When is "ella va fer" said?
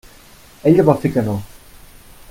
0.71-1.13